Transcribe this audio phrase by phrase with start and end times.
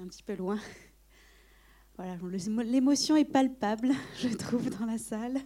[0.00, 0.58] un petit peu loin.
[1.96, 2.16] Voilà,
[2.64, 3.90] l'émotion est palpable,
[4.22, 5.36] je trouve, dans la salle.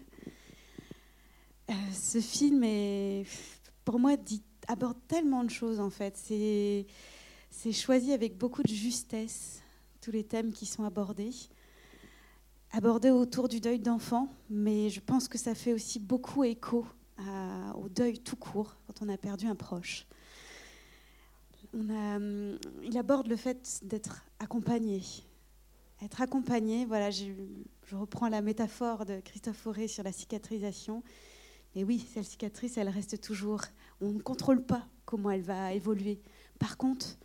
[1.69, 3.27] Euh, ce film est,
[3.85, 4.13] pour moi,
[4.69, 6.17] aborde tellement de choses en fait.
[6.17, 9.63] C'est choisi avec beaucoup de justesse
[10.01, 11.33] tous les thèmes qui sont abordés,
[12.71, 16.87] abordés autour du deuil d'enfant, mais je pense que ça fait aussi beaucoup écho
[17.75, 20.07] au deuil tout court quand on a perdu un proche.
[21.75, 25.03] Hum, il aborde le fait d'être accompagné.
[26.03, 27.25] Être accompagné, voilà, je,
[27.93, 31.03] reprends la métaphore de Christophe Fauré sur la cicatrisation.
[31.75, 33.63] Et oui, cette cicatrice, elle reste toujours.
[34.01, 36.21] On ne contrôle pas comment elle va évoluer.
[36.59, 37.17] Par contre,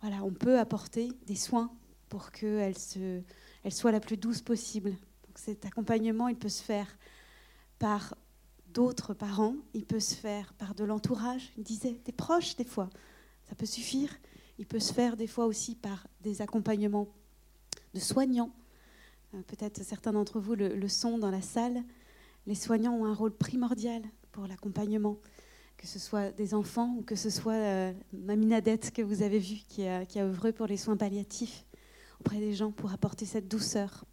[0.00, 1.72] voilà, on peut apporter des soins
[2.08, 4.90] pour qu'elle soit la plus douce possible.
[4.90, 6.86] Donc cet accompagnement, il peut se faire
[7.80, 8.14] par
[8.68, 12.90] d'autres parents, il peut se faire par de l'entourage, il disait des proches des fois,
[13.48, 14.10] ça peut suffire.
[14.58, 17.08] Il peut se faire des fois aussi par des accompagnements
[17.94, 18.50] de soignants.
[19.34, 21.82] Euh, peut-être certains d'entre vous le, sont dans la salle.
[22.46, 25.18] Les soignants ont un rôle primordial pour l'accompagnement,
[25.76, 29.38] que ce soit des enfants ou que ce soit euh, Mamie Nadette que vous avez
[29.38, 31.64] vue, qui a, œuvré pour les soins palliatifs
[32.20, 34.04] auprès des gens pour apporter cette douceur.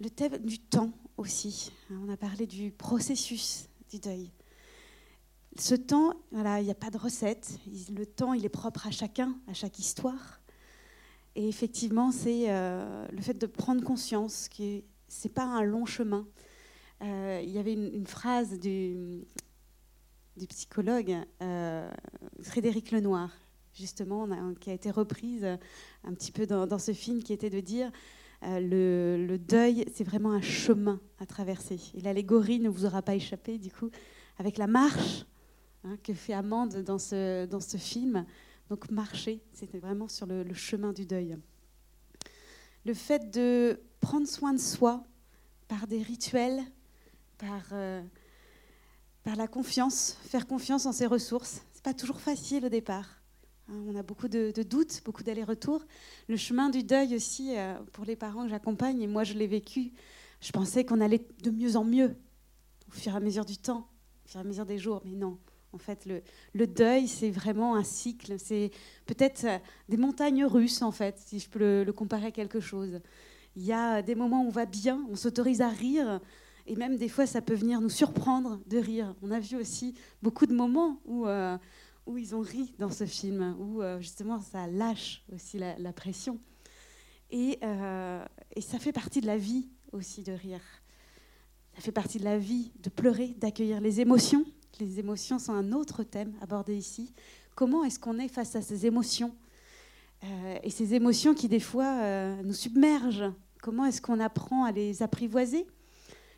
[0.00, 1.72] Le thème du temps aussi.
[1.90, 4.30] Hein, on a parlé du processus du deuil.
[5.58, 7.58] Ce temps, voilà, il n'y a pas de recette.
[7.92, 10.40] Le temps, il est propre à chacun, à chaque histoire.
[11.34, 15.84] Et effectivement, c'est euh, le fait de prendre conscience que ce n'est pas un long
[15.84, 16.28] chemin.
[17.02, 19.24] Euh, il y avait une, phrase du,
[20.36, 21.90] du psychologue euh,
[22.40, 23.30] Frédéric Lenoir,
[23.74, 24.28] justement,
[24.60, 27.90] qui a été reprise un petit peu dans, ce film, qui était de dire
[28.42, 31.80] le, le, deuil, c'est vraiment un chemin à traverser.
[31.94, 33.90] Et l'allégorie ne vous aura pas échappé, du coup,
[34.38, 35.24] avec la marche
[35.84, 38.26] Hein, que fait Amande dans ce, dans ce film.
[38.68, 41.36] Donc marcher, c'était vraiment sur le, chemin du deuil.
[42.84, 45.04] Le fait de prendre soin de soi
[45.68, 46.60] par des rituels,
[47.38, 48.02] par, euh,
[49.22, 53.06] par la confiance, faire confiance en ses ressources, c'est pas toujours facile au départ.
[53.68, 53.80] Hein.
[53.86, 55.84] on a beaucoup de, doutes, beaucoup d'allers-retours.
[56.28, 59.46] Le chemin du deuil aussi, euh, pour les parents que j'accompagne, et moi je l'ai
[59.46, 59.92] vécu,
[60.40, 62.16] je pensais qu'on allait de mieux en mieux
[62.88, 63.88] au fur et à mesure du temps,
[64.24, 65.38] au fur et à mesure des jours, mais non.
[65.72, 66.06] En fait,
[66.54, 68.38] le, deuil, c'est vraiment un cycle.
[68.38, 68.70] C'est
[69.06, 69.58] peut-être euh,
[69.88, 73.00] des montagnes russes, en fait, si je peux le, comparer à quelque chose.
[73.54, 76.20] Il y a des moments où on va bien, on s'autorise à rire,
[76.66, 79.14] et même des fois, ça peut venir nous surprendre de rire.
[79.20, 81.58] On a vu aussi beaucoup de moments où, euh,
[82.16, 86.38] ils ont ri dans ce film, où euh, justement, ça lâche aussi la, pression.
[87.30, 90.62] Et ça fait partie de la vie aussi de rire.
[91.74, 94.46] Ça fait partie de la vie de pleurer, d'accueillir les émotions
[94.78, 97.12] les émotions sont un autre thème abordé ici.
[97.54, 99.34] Comment est-ce qu'on est face à ces émotions
[100.24, 103.32] euh, Et ces émotions qui, des fois, euh, nous submergent?
[103.60, 105.66] Comment est-ce qu'on apprend à les apprivoiser?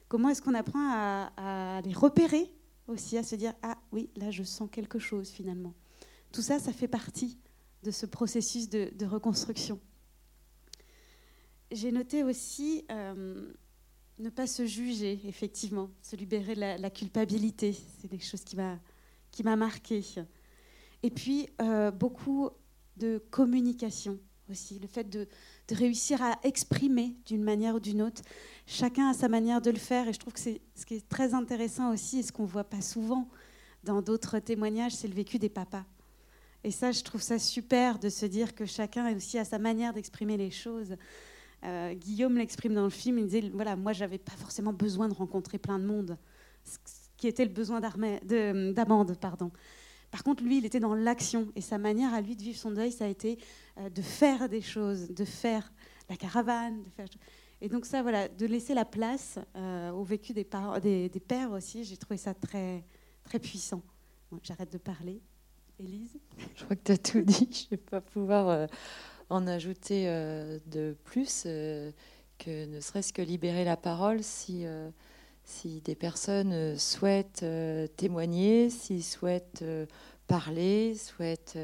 [0.08, 0.90] Comment est-ce qu'on apprend
[1.36, 2.52] à, les repérer
[2.88, 5.74] aussi, à se dire Ah oui, là, je sens quelque chose finalement.
[6.32, 7.38] Tout ça, ça fait partie
[7.82, 9.78] de ce processus de, reconstruction.
[11.70, 13.52] J'ai noté aussi euh,
[14.20, 18.78] ne pas se juger, effectivement, se libérer de la, culpabilité, c'est quelque chose qui m'a
[19.30, 20.02] qui m'a marqué.
[21.02, 22.50] Et puis euh, beaucoup
[22.96, 24.18] de communication
[24.50, 25.28] aussi, le fait de,
[25.70, 28.22] réussir à exprimer d'une manière ou d'une autre.
[28.66, 31.08] Chacun a sa manière de le faire, et je trouve que c'est ce qui est
[31.08, 33.28] très intéressant aussi, et ce qu'on voit pas souvent
[33.84, 35.84] dans d'autres témoignages, c'est le vécu des papas.
[36.64, 39.92] Et ça, je trouve ça super de se dire que chacun aussi a sa manière
[39.92, 40.96] d'exprimer les choses.
[41.64, 45.14] Euh, Guillaume l'exprime dans le film, il disait, voilà, moi, j'avais pas forcément besoin de
[45.14, 46.16] rencontrer plein de monde,
[46.64, 46.78] ce
[47.16, 49.50] qui était le besoin d'Amande, pardon.
[50.10, 52.72] Par contre, lui, il était dans l'action, et sa manière à lui de vivre son
[52.72, 53.38] deuil, ça a été
[53.78, 55.72] euh, de faire des choses, de faire
[56.08, 57.06] la caravane, de faire...
[57.60, 61.98] Et donc ça, voilà, de laisser la place euh, au vécu des pères aussi, j'ai
[61.98, 62.82] trouvé ça très,
[63.22, 63.82] très puissant.
[64.42, 65.20] J'arrête de parler.
[65.78, 66.18] Élise?
[66.56, 67.48] Je crois que tu as tout dit.
[67.52, 68.68] Je ne vais pas pouvoir
[69.30, 71.92] en ajouter euh, de plus euh,
[72.38, 74.90] que ne serait-ce que libérer la parole si, euh,
[75.64, 77.44] des personnes souhaitent
[77.96, 79.64] témoigner, s'ils souhaitent
[80.28, 81.58] parler, souhaitent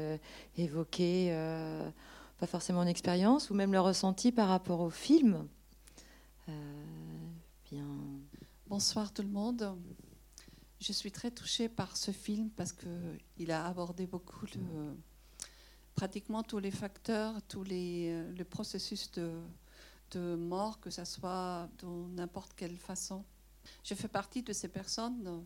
[0.57, 1.31] évoquer
[2.37, 5.47] pas forcément une expérience ou même le ressenti par rapport au film.
[7.71, 7.87] bien.
[8.67, 9.73] Bonsoir tout le monde.
[10.81, 14.97] Je suis très touchée par ce film parce qu'il a abordé beaucoup le,
[15.97, 22.53] pratiquement tous les facteurs, tous les euh, processus de, mort, que ce soit de n'importe
[22.55, 23.25] quelle façon.
[23.83, 25.43] Je fais partie de ces personnes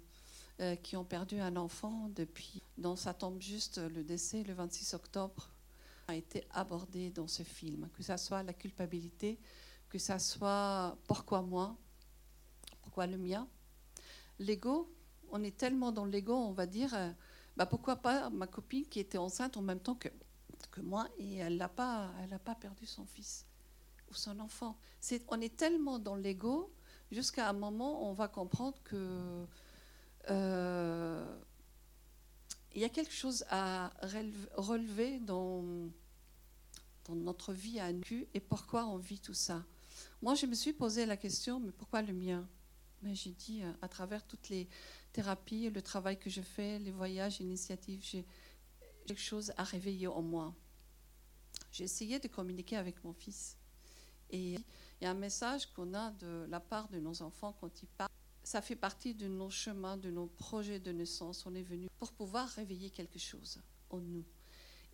[0.60, 4.94] euh, qui ont perdu un enfant depuis, dont ça tombe juste le décès le 26
[4.94, 5.50] octobre
[6.10, 9.40] a été abordé dans ce film, que ce soit la culpabilité,
[9.88, 11.78] que ce soit pourquoi moi,
[12.82, 13.48] pourquoi le mien.
[14.38, 14.94] L'ego,
[15.32, 17.10] on est tellement dans l'ego, on va dire, euh,
[17.56, 20.10] bah pourquoi pas ma copine qui était enceinte en même temps que,
[20.72, 22.12] que moi et elle n'a pas,
[22.44, 23.46] pas perdu son fils
[24.10, 24.78] ou son enfant.
[25.00, 26.72] C'est, on est tellement dans l'ego
[27.12, 29.46] jusqu'à un moment on va comprendre que
[30.30, 31.38] euh,
[32.76, 35.64] y a quelque chose à relever dans,
[37.06, 39.64] dans notre vie à nu et pourquoi on vit tout ça.
[40.22, 42.48] Moi, je me suis posé la question, mais pourquoi le mien?
[43.02, 44.68] Mais J'ai dit, euh, à travers toutes les
[45.12, 48.26] thérapies, le travail que je fais, les voyages, initiatives, j'ai
[49.12, 50.56] quelque chose à réveiller en moi.
[51.74, 53.58] J'ai essayé de communiquer avec mon fils.
[54.30, 57.84] Et il y a un message qu'on a de la part de nos enfants quand
[57.84, 58.10] ils parlent.
[58.44, 61.46] Ça fait partie de nos chemins, de nos projets de naissance.
[61.46, 63.60] On est venu pour pouvoir réveiller quelque chose
[63.90, 64.24] en nous.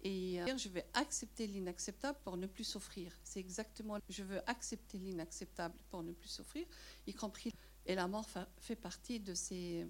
[0.03, 3.11] Et euh, je vais accepter l'inacceptable pour ne plus souffrir.
[3.23, 6.65] C'est exactement, je veux accepter l'inacceptable pour ne plus souffrir,
[7.05, 7.53] y compris.
[7.85, 8.27] Et la mort
[8.57, 9.87] fait partie de ces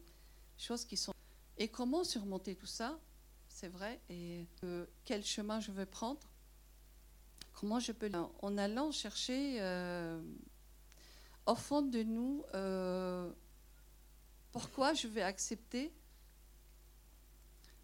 [0.58, 1.14] choses qui sont.
[1.58, 3.00] Et comment surmonter tout ça?
[3.60, 4.00] C'est vrai.
[4.12, 6.20] Et euh, quel chemin je veux prendre
[7.54, 8.12] Comment je peux.
[8.44, 10.22] En allant chercher euh,
[11.48, 12.44] au fond de nous
[14.52, 15.92] pourquoi je vais accepter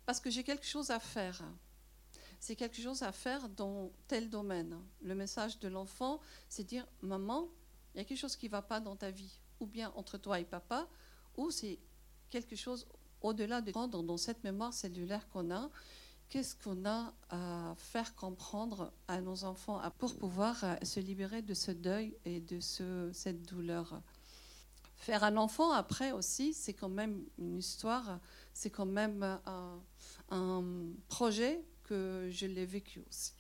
[0.06, 1.42] Parce que j'ai quelque chose à faire
[2.40, 4.78] c'est quelque chose à faire dans tel domaine.
[5.02, 6.20] Le message de l'enfant,
[6.50, 7.48] c'est dire, maman,
[7.96, 10.18] il y a quelque chose qui ne va pas dans ta vie, ou bien entre
[10.18, 10.90] toi et papa,
[11.38, 11.80] ou c'est
[12.30, 12.86] quelque chose
[13.24, 15.70] au-delà de dans, dans cette mémoire cellulaire qu'on a.
[16.30, 21.54] Qu'est-ce qu'on a à faire comprendre à nos enfants pour pouvoir euh, se libérer de
[21.54, 24.02] ce deuil et de ce, cette douleur
[24.96, 28.20] Faire un enfant après aussi, c'est quand même une histoire,
[28.54, 29.80] c'est quand même un,
[30.30, 30.64] un
[31.08, 33.34] projet que je l'ai vécu aussi.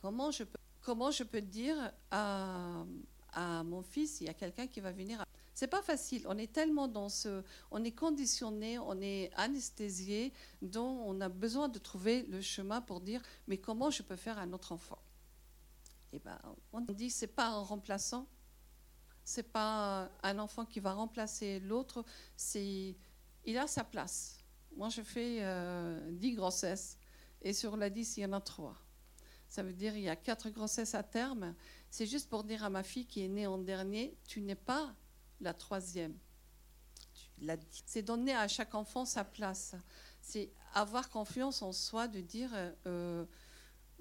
[0.00, 1.76] Comment je peux, comment je peux dire
[2.10, 2.84] à,
[3.34, 5.24] à mon fils, il y a quelqu'un qui va venir.
[5.54, 6.24] C'est pas facile.
[6.28, 10.32] On est tellement dans ce, on est conditionné, on est anesthésié,
[10.62, 14.38] dont on a besoin de trouver le chemin pour dire, mais comment je peux faire
[14.38, 14.98] à notre enfant?
[16.12, 16.38] Et eh ben,
[16.72, 18.26] on dit c'est pas un remplaçant,
[19.24, 22.04] c'est pas un enfant qui va remplacer l'autre,
[22.36, 22.94] c'est,
[23.44, 24.42] il a sa place.
[24.76, 26.98] Moi, je fais euh, 10 grossesses.
[27.42, 28.76] Et sur la 10, il y en a trois.
[29.48, 31.54] Ça veut dire qu'il y a quatre grossesses à terme.
[31.90, 34.94] C'est juste pour dire à ma fille qui est née en dernier, tu n'es pas
[35.42, 36.16] la troisième.
[37.86, 39.74] C'est donner à chaque enfant sa place.
[40.20, 42.50] C'est avoir confiance en soi de dire,
[42.86, 43.26] euh,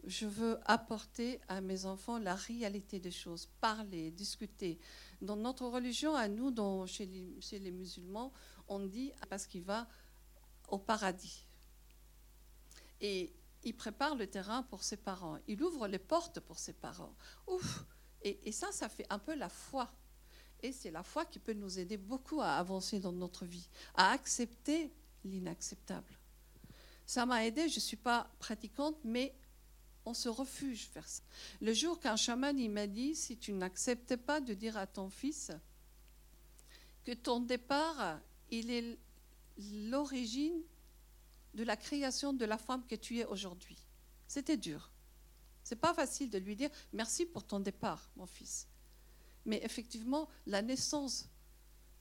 [0.06, 4.80] je veux apporter à mes enfants la réalité des choses, parler, discuter.
[5.22, 8.32] Dans notre religion, à nous, dans, chez, les, chez les musulmans,
[8.68, 9.88] on dit parce qu'il va
[10.68, 11.46] au paradis.
[13.02, 13.34] Et
[13.64, 15.40] il prépare le terrain pour ses parents.
[15.48, 17.16] Il ouvre les portes pour ses parents.
[17.48, 17.86] Ouf
[18.24, 19.92] et, ça, ça fait un peu la foi.
[20.64, 24.12] Et c'est la foi qui peut nous aider beaucoup à avancer dans notre vie, à
[24.12, 24.92] accepter
[25.26, 26.14] l'inacceptable.
[27.06, 29.34] Ça m'a aidé, je ne suis pas pratiquante, mais
[30.06, 31.22] on se refuge vers ça.
[31.62, 35.52] Le jour qu'un chaman m'a dit, si tu n'acceptes pas de dire à ton fils
[37.04, 38.20] que ton départ,
[38.50, 38.98] il est
[39.90, 40.62] l'origine
[41.54, 43.78] de la création de la femme que tu es aujourd'hui.
[44.28, 44.92] C'était dur.
[45.64, 48.68] C'est pas facile de lui dire merci pour ton départ, mon fils.
[49.46, 51.30] Mais effectivement, la naissance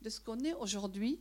[0.02, 1.20] de ce qu'on est aujourd'hui,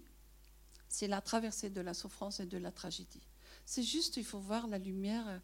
[0.88, 3.22] c'est la traversée de la souffrance et de la tragédie.
[3.66, 5.42] C'est juste, il faut voir la lumière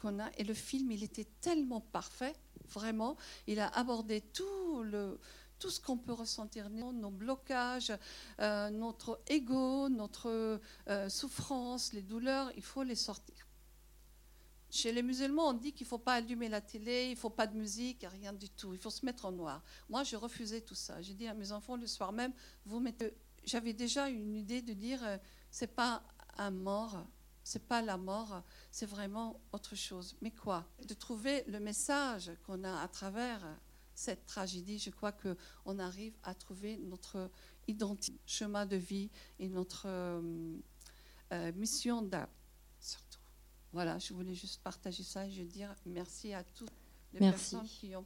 [0.00, 0.30] qu'on a.
[0.36, 2.34] Et le film, il était tellement parfait,
[2.68, 3.16] vraiment.
[3.46, 5.18] Il a abordé tout le,
[5.58, 7.92] tout ce qu'on peut ressentir, nos blocages,
[8.40, 13.46] euh, notre ego, notre euh, souffrance, les douleurs, il faut les sortir.
[14.74, 17.28] Chez les musulmans, on dit qu'il ne faut pas allumer la télé, il ne faut
[17.28, 18.72] pas de musique, rien du tout.
[18.72, 19.62] Il faut se mettre en noir.
[19.90, 21.02] Moi, j'ai refusé tout ça.
[21.02, 22.32] J'ai dit à mes enfants le soir même,
[22.64, 23.12] vous mettez.
[23.44, 25.18] J'avais déjà une idée de dire, euh,
[25.50, 26.02] c'est pas
[26.38, 27.04] un mort,
[27.44, 30.16] c'est pas la mort, c'est vraiment autre chose.
[30.22, 30.66] Mais quoi?
[30.88, 33.42] De trouver le message qu'on a à travers
[33.94, 37.30] cette tragédie, je crois qu'on arrive à trouver notre
[37.68, 40.56] identité, chemin de vie et notre euh,
[41.34, 42.26] euh, mission d'âme.
[43.72, 46.72] Voilà, je voulais juste partager ça et je dire merci à toutes
[47.14, 48.04] les personnes qui ont,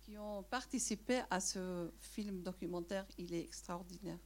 [0.00, 3.06] qui ont participé à ce film documentaire.
[3.18, 4.18] Il est extraordinaire.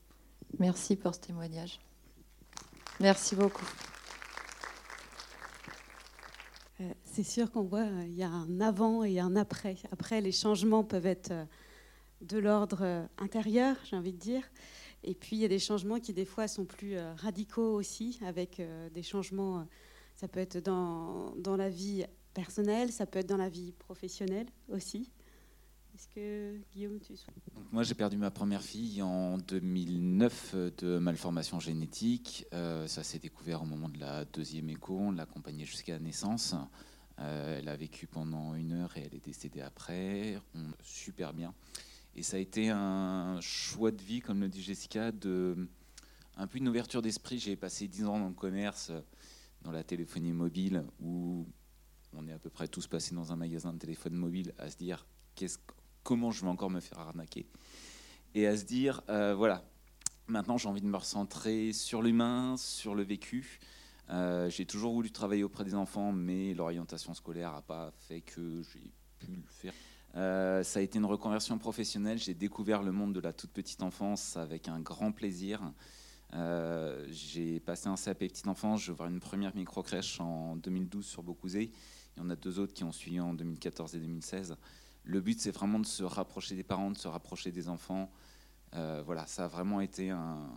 [0.59, 1.81] Merci pour ce témoignage.
[3.01, 3.67] Merci beaucoup.
[6.81, 9.77] Euh, c'est sûr qu'on voit euh, il y a un avant et un après.
[9.91, 11.45] Après, les changements peuvent être euh,
[12.21, 14.43] de l'ordre intérieur, j'ai envie de dire.
[15.03, 18.63] Et puis, il y a des changements qui, des fois, sont plus radicaux aussi, avec
[18.95, 19.67] des changements,
[20.23, 24.47] ça peut être dans, dans la vie personnelle, ça peut être dans la vie professionnelle
[24.69, 25.11] aussi.
[25.97, 27.15] Est-ce que Guillaume, tu
[27.73, 32.47] Moi, j'ai perdu ma première fille en 2009 de malformation génétique.
[32.53, 34.97] Euh, ça s'est découvert au moment de la deuxième écho.
[34.97, 36.55] On l'a accompagnée jusqu'à la naissance.
[37.19, 40.39] Euh, elle a vécu pendant une heure et elle est décédée après.
[40.85, 41.53] Super bien.
[42.15, 45.69] Et ça a été un choix de vie, comme le dit Jessica, de
[46.37, 47.41] un peu une ouverture d'esprit.
[47.41, 48.93] J'ai passé dix ans dans le commerce,
[49.63, 51.47] dans la téléphonie mobile, où
[52.15, 54.77] on est à peu près tous passés dans un magasin de téléphone mobile à se
[54.77, 55.07] dire
[56.03, 57.47] comment je vais encore me faire arnaquer
[58.35, 59.65] Et à se dire, euh, voilà,
[60.27, 63.61] maintenant j'ai envie de me recentrer sur l'humain, sur le vécu.
[64.11, 68.63] Euh, j'ai toujours voulu travailler auprès des enfants, mais l'orientation scolaire n'a pas fait que
[68.63, 69.73] j'ai pu le faire.
[70.15, 72.19] Euh, ça a été une reconversion professionnelle.
[72.19, 75.73] J'ai découvert le monde de la toute petite enfance avec un grand plaisir.
[76.33, 78.83] J'ai passé un CAP petite enfance.
[78.83, 81.71] J'ai ouvert une première micro-crèche en 2012 sur Beaucouzé.
[82.17, 84.57] Il y en a deux autres qui ont suivi en 2014 et 2016
[85.05, 88.11] le but, c'est vraiment de se rapprocher des parents, de se rapprocher des enfants.
[88.75, 90.49] Euh, voilà, ça a vraiment été un,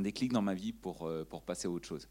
[0.00, 2.08] déclic dans ma vie pour, euh, pour passer à autre chose.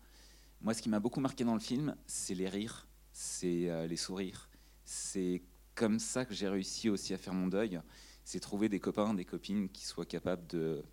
[0.61, 3.95] Moi, ce qui m'a beaucoup marqué dans le film, c'est les rires, c'est euh, les
[3.95, 4.49] sourires.
[4.83, 5.43] C'est
[5.75, 7.79] comme ça que j'ai réussi aussi à faire mon deuil.
[8.25, 10.83] C'est trouver des copains, des copines qui soient capables de,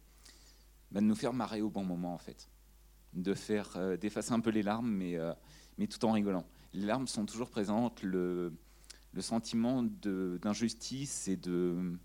[0.96, 2.48] bah, de nous faire marrer au bon moment, en fait.
[3.12, 5.18] De faire d'effacer un peu les larmes, mais,
[5.76, 6.46] mais tout en rigolant.
[6.72, 8.02] Les larmes sont toujours présentes.
[8.02, 8.52] Le,
[9.12, 11.98] le sentiment d'injustice et de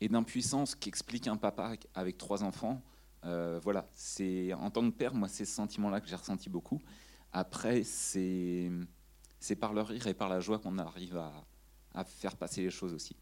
[0.00, 2.82] et d'impuissance qu'explique un papa avec trois enfants.
[3.24, 6.80] Euh, voilà, c'est en tant que père, moi, c'est ce sentiment-là que j'ai ressenti beaucoup.
[7.32, 8.70] Après, c'est
[9.40, 11.32] c'est par le rire et par la joie qu'on arrive à,
[11.94, 13.14] à, faire passer les choses aussi.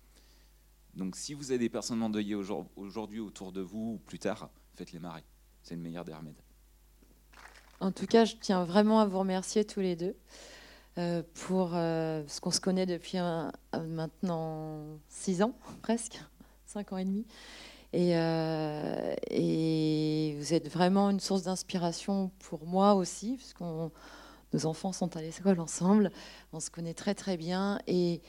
[0.95, 4.99] Donc, si vous avez des personnes endeuillées aujourd'hui autour de vous ou plus tard, faites-les
[4.99, 5.25] marrer.
[5.63, 6.41] C'est le meilleur des remèdes.
[7.81, 10.15] En tout cas, je tiens vraiment à vous remercier tous les deux.
[10.99, 13.17] Euh, pour euh, ce qu'on se connaît depuis
[13.73, 16.21] maintenant six ans, presque,
[16.67, 17.25] cinq ans et demi.
[17.95, 23.91] Et, euh, et, vous êtes vraiment une source d'inspiration pour moi aussi, puisque nos
[24.67, 26.11] enfants sont à l'école ensemble,
[26.53, 27.79] on se connaît très très bien.
[27.87, 28.21] Et,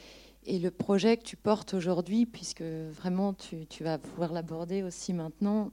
[0.45, 5.71] et le projet que tu portes aujourd'hui, puisque vraiment tu, vas pouvoir l'aborder aussi maintenant,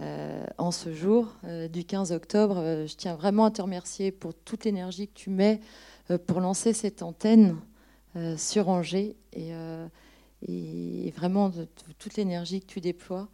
[0.00, 2.58] euh, en ce jour euh, du 15 octobre.
[2.58, 5.60] Euh, je tiens vraiment à te remercier pour toute l'énergie que tu mets
[6.28, 7.58] pour lancer cette antenne
[8.38, 11.50] sur Angers et, vraiment
[11.98, 13.28] toute l'énergie que tu déploies.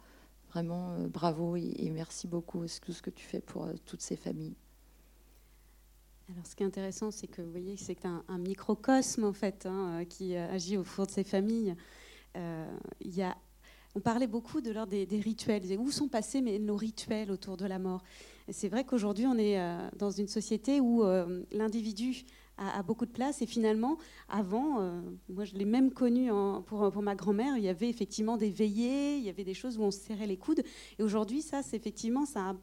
[0.49, 4.57] Vraiment, bravo et, merci beaucoup pour tout ce que tu fais pour toutes ces familles.
[6.31, 10.03] Alors, ce qui est intéressant, c'est que vous voyez, c'est un, microcosme en fait hein,
[10.09, 11.75] qui agit au fond de ces familles.
[12.35, 13.37] Il y a
[13.95, 15.63] on parlait beaucoup de l'heure des, rituels.
[15.79, 18.03] Où sont passés nos rituels autour de la mort
[18.49, 22.25] C'est vrai qu'aujourd'hui, on est euh, dans une société où euh, l'individu
[22.57, 23.41] a, beaucoup de place.
[23.41, 26.29] Et finalement, avant, euh, moi je l'ai même connu
[26.65, 29.77] pour, pour, ma grand-mère, il y avait effectivement des veillées, il y avait des choses
[29.77, 30.63] où on se serrait les coudes.
[30.99, 32.55] Et aujourd'hui, ça, c'est effectivement, ça a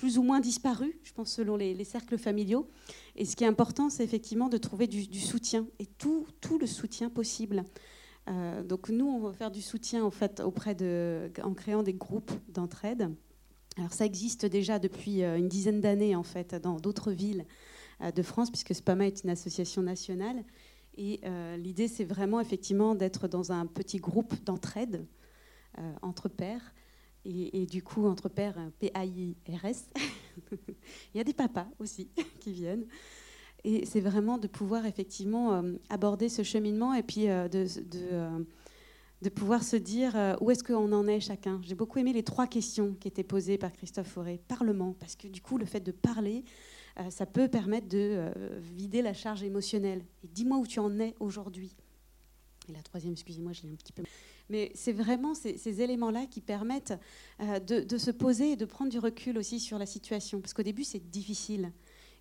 [0.00, 2.66] plus ou moins disparu, je pense, selon les, cercles familiaux.
[3.16, 6.66] Et ce qui est important, c'est effectivement de trouver du, soutien, et tout, tout le
[6.66, 7.64] soutien possible.
[8.26, 11.92] Euh, donc nous, on va faire du soutien en fait auprès de, en créant des
[11.92, 13.14] groupes d'entraide.
[13.76, 17.44] Alors ça existe déjà depuis euh, une dizaine d'années en fait dans d'autres villes
[18.00, 20.44] euh, de France, puisque SPAMA est une association nationale.
[20.96, 21.20] Et
[21.56, 25.06] l'idée, c'est vraiment effectivement d'être dans un petit groupe d'entraide
[26.02, 26.74] entre pairs.
[27.24, 29.90] Et, du coup, entre pairs, P-A-I-R-S.
[31.14, 32.08] Il y a des papas aussi
[32.40, 32.86] qui viennent.
[33.64, 38.08] Et c'est vraiment de pouvoir effectivement euh, aborder ce cheminement et puis euh, de, de,
[38.10, 38.38] euh,
[39.20, 41.60] de, pouvoir se dire où est-ce qu'on en est chacun.
[41.62, 44.40] J'ai beaucoup aimé les trois questions qui étaient posées par Christophe Fauré.
[44.48, 46.44] Parlement, parce que du coup, le fait de parler,
[47.10, 50.02] ça peut permettre de vider la charge émotionnelle.
[50.24, 51.76] Et dis-moi où tu en es aujourd'hui.
[52.68, 54.04] Et la troisième, excusez-moi, je l'ai un petit peu.
[54.50, 56.98] Mais c'est vraiment ces, éléments-là qui permettent
[57.40, 60.40] de, de, se poser et de prendre du recul aussi sur la situation.
[60.40, 61.72] Parce qu'au début, c'est difficile.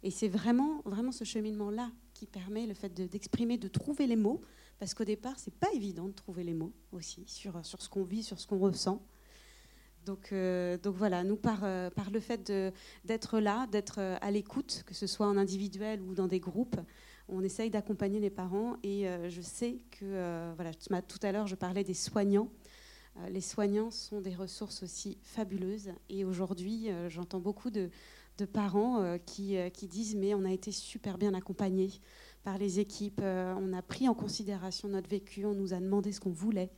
[0.04, 4.42] Et c'est vraiment, vraiment ce cheminement-là qui permet le fait d'exprimer, de, trouver les mots,
[4.78, 8.04] parce qu'au départ, c'est pas évident de trouver les mots aussi sur, sur ce qu'on
[8.04, 9.02] vit, sur ce qu'on ressent.
[10.06, 12.52] Donc, euh, donc voilà, nous, par, euh, par le fait
[13.04, 16.78] d'être là, d'être euh, à l'écoute, que ce soit en individuel ou dans des groupes,
[17.32, 18.78] on essaye d'accompagner les parents.
[18.84, 22.50] Et je sais que, voilà, tout à l'heure, je parlais des soignants.
[23.30, 25.92] les soignants sont des ressources aussi fabuleuses.
[26.10, 27.90] Et aujourd'hui, j'entends beaucoup de,
[28.46, 31.92] parents euh, qui, euh, qui, disent mais on a été super bien accompagnés
[32.44, 36.12] par les équipes, euh, on a pris en considération notre vécu, on nous a demandé
[36.12, 36.72] ce qu'on voulait.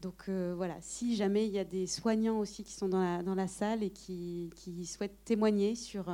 [0.00, 3.34] Donc voilà, si jamais il y a des soignants aussi qui sont dans la, dans
[3.34, 6.12] la salle et qui, qui souhaitent témoigner sur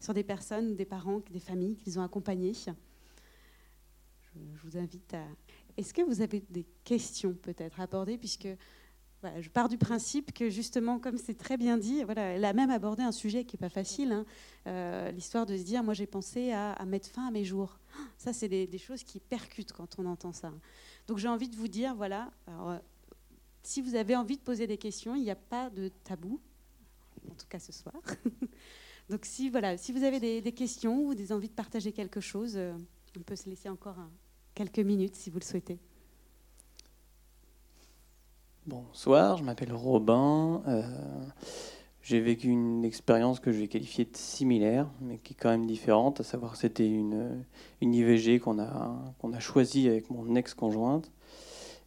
[0.00, 2.54] sur des personnes, des parents, des familles qu'ils ont accompagnées.
[4.34, 5.24] Je, vous invite à...
[5.76, 8.48] Est-ce que vous avez des questions peut-être à aborder, puisque
[9.40, 12.70] je pars du principe que justement, comme c'est très bien dit, voilà, elle a même
[12.70, 14.24] abordé un sujet qui n'est pas facile, hein,
[14.66, 17.78] euh, l'histoire de se dire, moi j'ai pensé à, mettre fin à mes jours.
[18.18, 20.52] Ça, c'est des, choses qui percutent quand on entend ça.
[21.06, 22.78] Donc j'ai envie de vous dire, voilà, euh,
[23.62, 26.40] si vous avez envie de poser des questions, il n'y a pas de tabou,
[27.30, 27.94] en tout cas ce soir.
[29.10, 32.52] Donc si, voilà, si vous avez des, questions ou des envies de partager quelque chose,
[32.56, 32.72] euh,
[33.18, 33.96] on peut se laisser encore
[34.54, 35.78] quelques minutes si vous le souhaitez.
[38.66, 40.62] Bonsoir, je m'appelle Robin.
[40.68, 40.82] Euh,
[42.02, 45.66] j'ai vécu une expérience que je vais qualifier de similaire, mais qui est quand même
[45.66, 47.44] différente, à savoir c'était une,
[47.80, 51.10] une IVG qu'on a, qu'on a choisie avec mon ex-conjointe.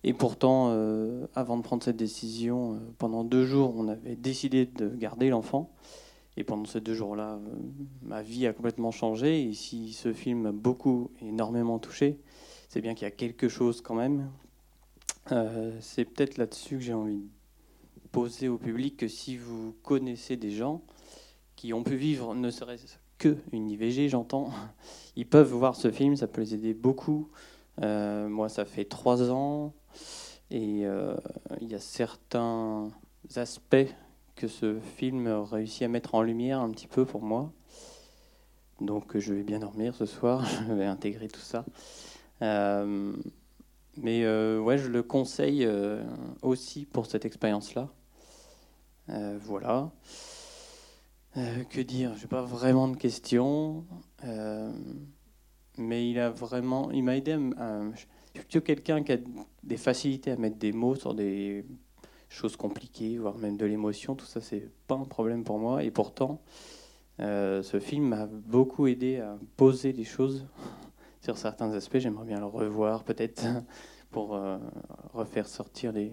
[0.04, 4.66] Et pourtant, euh, avant de prendre cette décision, euh, pendant deux jours, on avait décidé
[4.66, 5.70] de garder l'enfant.
[6.38, 7.40] Et pendant ces deux jours-là,
[8.02, 9.44] ma vie a complètement changé.
[9.44, 12.18] Et si ce film m'a beaucoup, énormément touché,
[12.70, 14.30] c'est bien qu'il y a quelque chose quand même
[15.32, 20.36] euh, c'est peut-être là-dessus que j'ai envie de poser au public que si vous connaissez
[20.36, 20.82] des gens
[21.56, 24.52] qui ont pu vivre ne serait-ce qu'une IVG, j'entends,
[25.16, 27.30] ils peuvent voir ce film, ça peut les aider beaucoup.
[27.82, 29.74] Euh, moi, ça fait trois ans
[30.52, 31.16] et euh,
[31.62, 32.92] il y a certains
[33.36, 33.88] aspects
[34.36, 37.52] que ce film réussit à mettre en lumière un petit peu pour moi.
[38.82, 41.66] Donc je vais bien dormir ce soir, je vais intégrer tout ça.
[43.98, 46.04] Mais euh, ouais, je le conseille euh,
[46.42, 47.90] aussi pour cette expérience-là.
[49.10, 49.92] Euh, voilà.
[51.36, 52.16] que dire?
[52.16, 53.86] Je n'ai pas vraiment de questions.
[55.78, 57.34] mais il a vraiment, il m'a aidé.
[57.34, 59.18] Je suis plutôt quelqu'un qui a
[59.64, 61.66] des facilités à mettre des mots sur des
[62.34, 64.16] choses compliquées, voire même de l'émotion.
[64.16, 65.84] Tout ça, c'est pas un problème pour moi.
[65.84, 66.42] Et pourtant,
[67.20, 70.46] ce film m'a beaucoup aidé à poser des choses
[71.22, 72.00] sur certains aspects.
[72.00, 73.46] J'aimerais bien le revoir peut-être
[74.14, 74.58] pour euh,
[75.14, 76.12] refaire sortir des,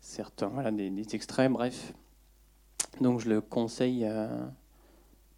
[0.00, 1.92] certains, voilà, des, extraits, bref.
[3.00, 4.30] Donc je le conseille à,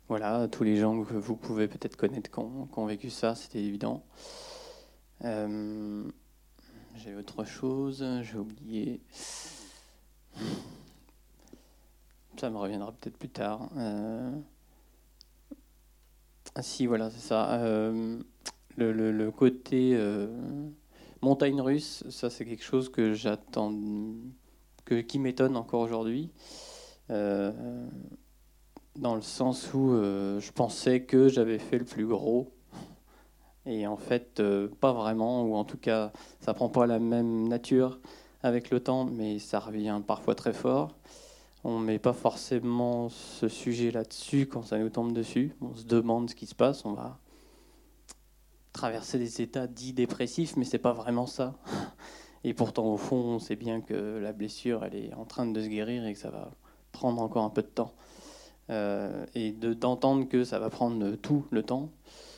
[0.08, 4.04] voilà, tous les gens que vous pouvez peut-être connaître qui ont, vécu ça, c'était évident.
[5.24, 6.04] Euh,
[6.96, 9.00] j'ai autre chose, j'ai oublié.
[12.36, 13.68] Ça me reviendra peut-être plus tard.
[13.76, 14.30] Euh,
[16.54, 17.60] ah si, voilà, c'est ça.
[18.76, 19.96] le, côté
[21.22, 23.72] montagne russe, ça c'est quelque chose que j'attends,
[24.84, 26.30] que, qui m'étonne encore aujourd'hui.
[27.10, 27.52] Euh,
[28.96, 32.52] dans le sens où euh, je pensais que j'avais fait le plus gros.
[33.66, 37.48] Et en fait, euh, pas vraiment, ou en tout cas, ça prend pas la même
[37.48, 37.98] nature
[38.44, 40.94] avec le temps, mais ça revient parfois très fort.
[41.64, 45.56] On met pas forcément ce sujet là-dessus quand ça nous tombe dessus.
[45.62, 47.18] On se demande ce qui se passe, on va
[48.74, 51.54] traverser des états dits dépressifs, mais c'est pas vraiment ça.
[52.44, 55.62] Et pourtant, au fond, on sait bien que la blessure, elle est en train de
[55.62, 56.50] se guérir et que ça va
[56.92, 57.94] prendre encore un peu de temps.
[58.68, 61.88] Euh, et d'entendre que ça va prendre tout le temps,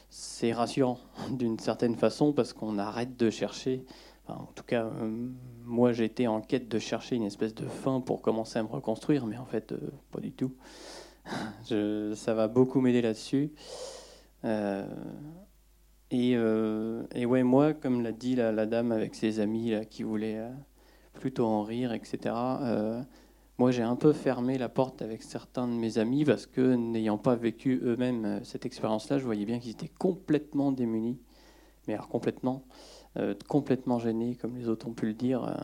[0.09, 3.85] c'est rassurant d'une certaine façon parce qu'on arrête de chercher.
[4.29, 5.29] En tout cas, euh,
[5.65, 9.27] moi j'étais en quête de chercher une espèce de fin pour commencer à me reconstruire,
[9.27, 9.79] mais en fait, euh,
[10.11, 10.55] pas du tout.
[12.15, 13.53] Ça va beaucoup m'aider là-dessus.
[14.45, 14.87] Euh,
[16.11, 16.37] et,
[17.27, 20.41] ouais, moi, comme l'a dit la, dame avec ses amis qui voulaient
[21.15, 22.35] plutôt en rire, etc.,
[23.59, 27.17] moi j'ai un peu fermé la porte avec certains de mes amis parce que n'ayant
[27.17, 31.19] pas vécu eux-mêmes cette expérience-là, je voyais bien qu'ils étaient complètement démunis,
[31.89, 32.65] mais alors complètement,
[33.49, 35.55] complètement gênés, comme les autres ont pu le dire.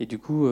[0.00, 0.46] et du coup,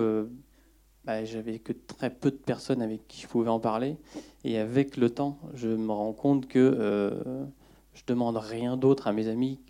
[1.05, 3.97] bah, j'avais que très peu de personnes avec qui je pouvais en parler.
[4.45, 7.47] Et avec le temps, je me rends compte que
[7.95, 9.61] je demande rien d'autre à mes amis,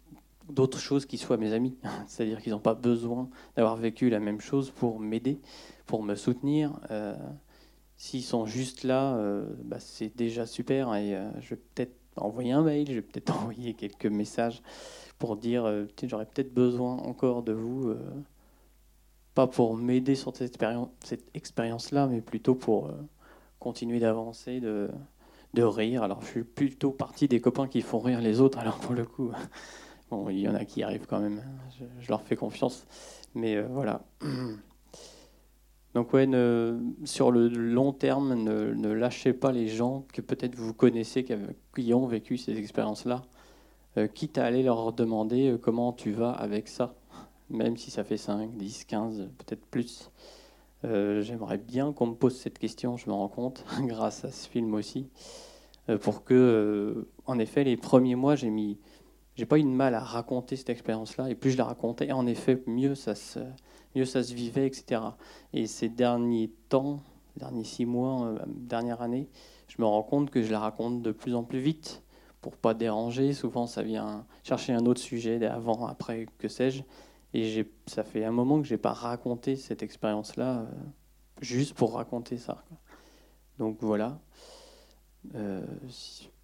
[0.51, 1.77] d'autres choses qui soient mes amis.
[2.07, 5.41] C'est-à-dire qu'ils n'ont pas besoin d'avoir vécu la même chose pour m'aider,
[5.87, 6.79] pour me soutenir.
[6.91, 7.17] Euh,
[7.97, 10.95] s'ils sont juste là, euh, bah, c'est déjà super.
[10.95, 14.63] Et euh, je vais peut-être envoyer un mail, je vais peut-être envoyer quelques messages
[15.21, 17.95] pour dire j'aurais peut-être besoin encore de vous.
[19.35, 20.59] pas pour m'aider sur cette
[21.35, 22.91] expérience-là, mais plutôt pour
[23.61, 24.91] continuer d'avancer, de,
[25.55, 26.03] de rire.
[26.03, 28.59] Alors, je suis plutôt parti des copains qui font rire les autres.
[28.59, 29.31] Alors, pour le coup,
[30.11, 31.43] bon, il y en a qui arrivent quand même.
[32.01, 32.87] Je, leur fais confiance.
[33.35, 34.03] Mais euh, voilà.
[35.95, 36.29] Donc, ouais,
[37.05, 42.07] sur le long terme, ne, lâchez pas les gens que peut-être vous connaissez, qui, ont
[42.07, 43.23] vécu ces expériences-là.
[43.97, 46.95] Euh, quitte à aller leur demander euh, comment tu vas avec ça,
[47.49, 50.11] même si ça fait 5, 10, 15, peut-être plus.
[50.83, 54.73] J'aimerais bien qu'on me pose cette question, je me rends compte, grâce à ce film
[54.73, 55.11] aussi.
[56.01, 58.79] pour que, en effet, les premiers mois, j'ai mis,
[59.35, 62.27] j'ai pas eu de mal à raconter cette expérience-là, et plus je la racontais, en
[62.27, 63.41] effet, mieux ça se,
[63.95, 65.03] mieux ça se vivait, etc.
[65.53, 67.01] Et ces derniers temps,
[67.37, 69.29] derniers six mois, dernière année,
[69.69, 72.03] je me rends compte que je la raconte de plus en plus vite
[72.41, 73.33] pour pas déranger.
[73.33, 76.83] Souvent, ça vient chercher un autre sujet avant, après, que sais-je.
[77.33, 80.67] Et ça fait un moment que j'ai pas raconté cette expérience-là, euh,
[81.41, 82.65] juste pour raconter ça.
[83.59, 84.19] Donc voilà.
[85.35, 85.65] Euh,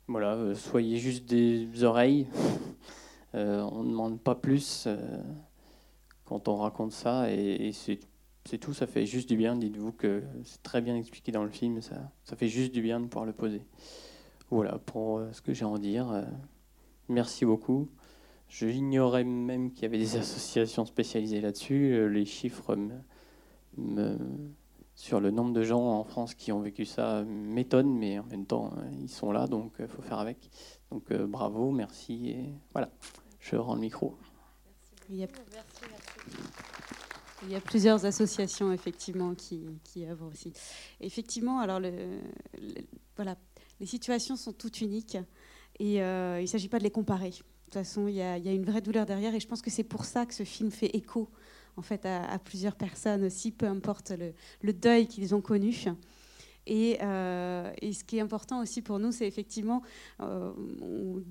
[0.06, 2.28] voilà, euh, soyez juste des oreilles.
[3.34, 4.88] on ne demande pas plus
[6.24, 7.30] quand on raconte ça.
[7.30, 9.56] Et, c'est tout, ça fait juste du bien.
[9.56, 11.82] Dites-vous que c'est très bien expliqué dans le film.
[11.82, 13.62] Ça, ça fait juste du bien de pouvoir le poser.
[14.50, 16.24] Voilà pour ce que j'ai à en dire.
[17.08, 17.88] Merci beaucoup.
[18.48, 21.92] J'ignorais même qu'il y avait des associations spécialisées là-dessus.
[21.92, 22.76] Euh, les chiffres
[24.94, 28.46] sur le nombre de gens en France qui ont vécu ça m'étonnent, mais en même
[28.46, 30.48] temps, euh, ils sont là, donc il euh, faut faire avec.
[30.90, 32.36] Donc bravo, merci,
[32.72, 32.90] voilà,
[33.40, 34.16] je rends le micro.
[35.10, 35.24] Il y
[37.54, 40.52] a, plusieurs associations, effectivement, qui, qui aussi.
[41.00, 42.20] Effectivement, alors, le,
[43.14, 43.36] voilà,
[43.80, 45.18] les situations sont toutes uniques,
[45.78, 47.30] et il ne s'agit pas de les comparer.
[47.30, 47.34] De
[47.64, 50.04] toute façon, il y, a, une vraie douleur derrière et je pense que c'est pour
[50.04, 51.28] ça que ce film fait écho
[51.76, 54.12] en fait à, plusieurs personnes aussi, peu importe
[54.62, 55.74] le, deuil qu'ils ont connu.
[56.68, 59.82] Euh, et, ce qui est important aussi pour nous, c'est effectivement,
[60.20, 61.22] euh, on,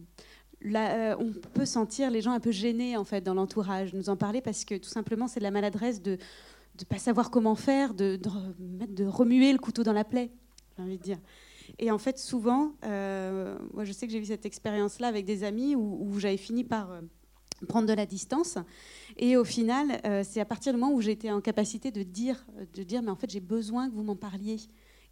[0.65, 1.15] euh,
[1.53, 4.65] peut sentir les gens un peu gênés en fait dans l'entourage, nous en parler parce
[4.65, 9.05] que tout simplement c'est de la maladresse de ne pas savoir comment faire, de, de
[9.05, 10.31] remuer le couteau dans la plaie,
[10.77, 11.17] j'ai envie de dire.
[11.79, 15.43] Et en fait, souvent, euh, moi je sais que j'ai eu cette expérience-là avec des
[15.43, 17.01] amis où, j'avais fini par euh,
[17.67, 18.57] prendre de la distance.
[19.17, 22.45] Et au final, euh, c'est à partir du moment où j'étais en capacité de dire,
[22.73, 24.57] de dire, mais en fait, j'ai besoin que vous m'en parliez.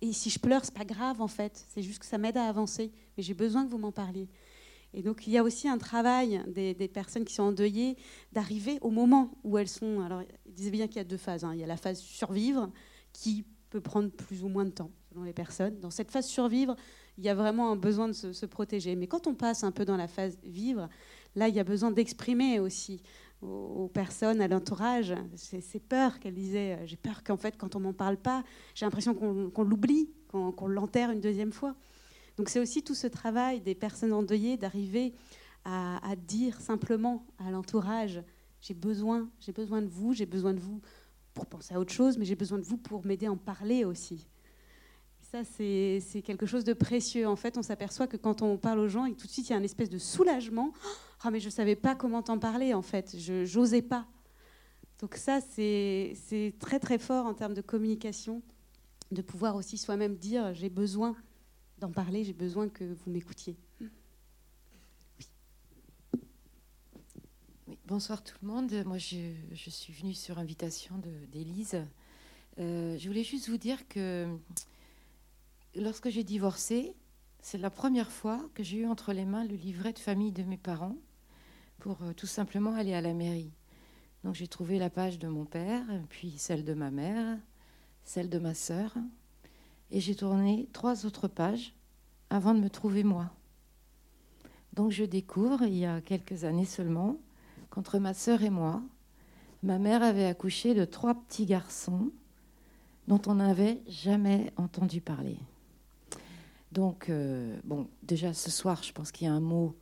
[0.02, 1.66] Et si je pleure, c'est pas grave en fait.
[1.70, 2.92] C'est juste que ça m'aide à avancer.
[3.18, 4.28] Mais j'ai besoin que vous m'en parliez.
[4.94, 7.98] Et donc, il y a aussi un travail des, personnes qui sont endeuillées
[8.32, 10.02] d'arriver au moment où elles sont.
[10.02, 11.44] Alors, disait bien qu'il y a deux phases.
[11.44, 11.54] Hein.
[11.54, 12.72] Il y a la phase survivre
[13.12, 14.92] qui peut prendre plus ou moins de temps
[15.82, 16.76] Dans cette phase survivre,
[17.18, 18.96] il y a vraiment un besoin de se, protéger.
[18.96, 20.90] Mais quand on passe un peu dans la phase vivre,
[21.36, 23.02] là, il y a besoin d'exprimer aussi
[23.42, 26.80] aux, personnes, à l'entourage, ces peurs qu'elle disait.
[26.86, 31.12] J'ai peur qu'en fait, quand on m'en parle pas, j'ai l'impression qu'on l'oublie, qu'on l'enterre
[31.12, 31.76] une deuxième fois.
[32.38, 35.14] Donc c'est aussi tout ce travail des personnes endeuillées d'arriver
[35.66, 38.22] à, à, dire simplement à l'entourage,
[38.60, 40.82] j'ai besoin, j'ai besoin de vous, j'ai besoin de vous
[41.34, 43.86] pour penser à autre chose, mais j'ai besoin de vous pour m'aider à en parler
[43.86, 44.28] aussi.
[45.34, 47.28] Ça, c'est quelque chose de précieux.
[47.28, 49.54] En fait, on s'aperçoit que quand on parle aux gens, et tout de suite, il
[49.54, 50.74] y a une espèce de soulagement.
[51.26, 53.16] Ah, mais je ne savais pas comment t'en parler, en fait.
[53.18, 54.06] Je n'osais pas.
[55.00, 58.42] Donc ça, c'est très, très fort en termes de communication,
[59.10, 61.16] de pouvoir aussi soi-même dire, j'ai besoin
[61.80, 63.56] d'en parler, j'ai besoin que vous m'écoutiez.
[67.86, 68.74] bonsoir tout le monde.
[68.86, 70.96] Moi, je, suis venue sur invitation
[71.32, 71.82] d'Élise.
[72.60, 74.28] Euh, je voulais juste vous dire que
[75.76, 76.96] lorsque j'ai divorcé,
[77.42, 80.44] c'est la première fois que j'ai eu entre les mains le livret de famille de
[80.44, 80.96] mes parents
[81.80, 83.52] pour euh, tout simplement aller à la mairie.
[84.24, 87.38] Donc j'ai trouvé la page de mon père, puis celle de ma mère,
[88.04, 88.96] celle de ma sœur,
[89.92, 91.74] et j'ai tourné trois autres pages
[92.30, 93.32] avant de me trouver moi.
[94.72, 97.18] Donc je découvre, il y a quelques années seulement,
[97.70, 98.82] qu'entre ma sœur et moi,
[99.62, 102.12] ma mère avait accouché de trois petits garçons
[103.08, 105.38] dont on n'avait jamais entendu parler.
[106.74, 109.76] Donc, euh, bon, déjà ce soir, je pense qu'il y a un mot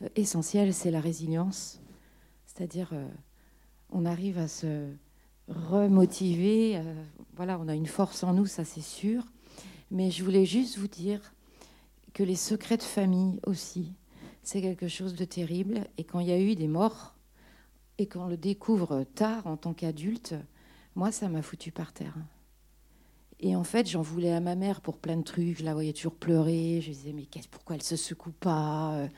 [0.00, 1.82] euh, essentiel, c'est la résilience.
[2.46, 3.06] C'est-à-dire, euh,
[3.90, 4.88] on arrive à se
[5.48, 6.80] remotiver.
[7.36, 9.26] voilà, on a une force en nous, ça c'est sûr.
[9.90, 11.20] Mais je voulais juste vous dire
[12.14, 13.92] que les secrets de famille aussi,
[14.42, 15.84] c'est quelque chose de terrible.
[15.98, 17.16] Et quand il y a eu des morts,
[17.98, 20.34] et qu'on le découvre tard en tant qu'adulte,
[20.94, 22.14] moi, ça m'a foutu par terre.
[23.40, 25.58] Et en fait, j'en voulais à ma mère pour plein de trucs.
[25.58, 26.80] Je la voyais toujours pleurer.
[26.82, 29.08] Je disais, mais pourquoi elle se secoue pas euh,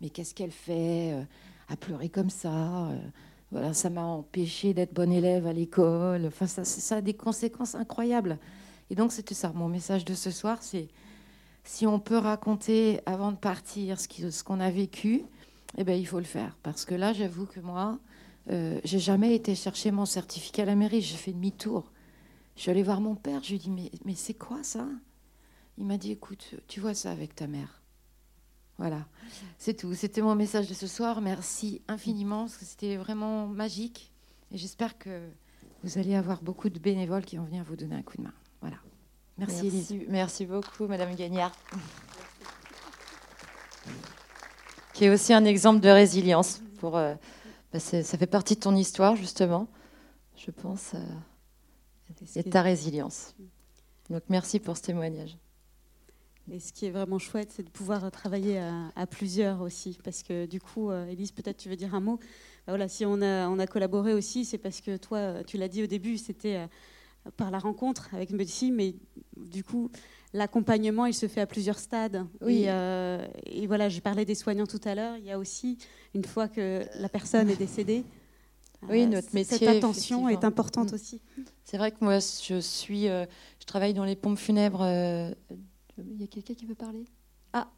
[0.00, 1.22] Mais qu'est-ce qu'elle fait euh,
[1.68, 2.98] à pleurer comme ça euh,
[3.52, 6.26] Voilà, ça m'a empêché d'être bonne élève à l'école.
[6.26, 8.38] Enfin, ça, ça a des conséquences incroyables.
[8.90, 9.52] Et donc, c'était ça.
[9.54, 10.88] Mon message de ce soir, c'est
[11.62, 15.24] si on peut raconter avant de partir ce qu'on a vécu,
[15.76, 16.56] eh ben, il faut le faire.
[16.62, 17.98] Parce que là, j'avoue que moi,
[18.50, 21.02] euh, j'ai jamais été chercher mon certificat à la mairie.
[21.02, 21.92] J'ai fait demi-tour.
[22.58, 24.84] Je suis allée voir mon père, je lui ai dit Mais, mais c'est quoi ça?
[25.76, 27.80] Il m'a dit Écoute, tu vois ça avec ta mère.
[28.78, 29.06] Voilà,
[29.58, 29.94] c'est tout.
[29.94, 31.20] C'était mon message de ce soir.
[31.20, 34.10] Merci infiniment, parce que c'était vraiment magique.
[34.50, 35.28] Et j'espère que
[35.84, 38.34] vous allez avoir beaucoup de bénévoles qui vont venir vous donner un coup de main.
[38.60, 38.78] Voilà.
[39.36, 41.52] Merci, merci, merci beaucoup, Madame Gagnard.
[44.94, 46.60] qui est aussi un exemple de résilience.
[46.80, 47.14] Pour, euh,
[47.72, 49.68] bah, ça fait partie de ton histoire, justement,
[50.36, 50.98] je pense, euh,
[52.36, 53.34] et de ta résilience.
[54.10, 55.36] Donc merci pour ce témoignage.
[56.50, 59.98] Et ce qui est vraiment chouette, c'est de pouvoir travailler à, plusieurs aussi.
[60.02, 62.16] Parce que du coup, euh, Elise, peut-être tu veux dire un mot?
[62.66, 65.68] Bah voilà, si on a, on a collaboré aussi, c'est parce que toi, tu l'as
[65.68, 66.66] dit au début, c'était
[67.36, 68.94] par la rencontre avec Medici, mais
[69.36, 69.90] du coup,
[70.32, 72.26] l'accompagnement, il se fait à plusieurs stades.
[72.40, 72.64] Oui.
[72.66, 75.16] Euh, et, voilà, j'ai parlé des soignants tout à l'heure.
[75.16, 75.78] Il y a aussi,
[76.14, 78.04] une fois que la personne est décédée,
[78.82, 80.94] oui, euh, notre métier, cette attention est importante mm.
[80.94, 81.20] aussi.
[81.64, 83.26] C'est vrai que moi, je suis, euh,
[83.60, 84.84] je travaille dans les pompes funèbres.
[85.98, 87.04] Il y a quelqu'un qui veut parler?
[87.52, 87.68] Ah,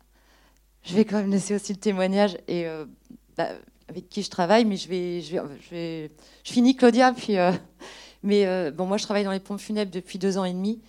[0.83, 2.67] je vais quand même laisser aussi le témoignage et
[3.37, 3.49] bah,
[3.89, 6.11] avec qui je travaille, mais je vais, je vais, je, vais,
[6.45, 7.35] je finis Claudia, puis.
[8.23, 10.81] mais bon, moi, je travaille dans les pompes funèbres depuis deux ans et demi.